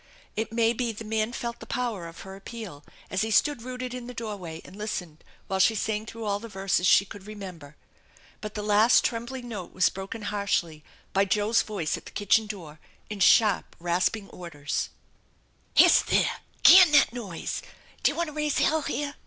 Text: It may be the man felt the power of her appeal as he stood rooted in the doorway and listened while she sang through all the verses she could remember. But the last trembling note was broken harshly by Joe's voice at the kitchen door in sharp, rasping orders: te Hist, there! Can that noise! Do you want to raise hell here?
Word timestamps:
It 0.35 0.51
may 0.51 0.73
be 0.73 0.91
the 0.91 1.03
man 1.03 1.31
felt 1.31 1.59
the 1.59 1.67
power 1.67 2.07
of 2.07 2.21
her 2.21 2.35
appeal 2.35 2.83
as 3.11 3.21
he 3.21 3.29
stood 3.29 3.61
rooted 3.61 3.93
in 3.93 4.07
the 4.07 4.15
doorway 4.15 4.59
and 4.65 4.75
listened 4.75 5.23
while 5.45 5.59
she 5.59 5.75
sang 5.75 6.07
through 6.07 6.25
all 6.25 6.39
the 6.39 6.47
verses 6.47 6.87
she 6.87 7.05
could 7.05 7.27
remember. 7.27 7.75
But 8.41 8.55
the 8.55 8.63
last 8.63 9.05
trembling 9.05 9.47
note 9.47 9.73
was 9.75 9.89
broken 9.89 10.23
harshly 10.23 10.83
by 11.13 11.25
Joe's 11.25 11.61
voice 11.61 11.97
at 11.97 12.05
the 12.05 12.11
kitchen 12.17 12.47
door 12.47 12.79
in 13.11 13.19
sharp, 13.19 13.75
rasping 13.79 14.27
orders: 14.31 14.89
te 15.75 15.83
Hist, 15.83 16.07
there! 16.07 16.37
Can 16.63 16.91
that 16.93 17.13
noise! 17.13 17.61
Do 18.01 18.09
you 18.09 18.17
want 18.17 18.25
to 18.25 18.33
raise 18.33 18.57
hell 18.57 18.81
here? 18.81 19.13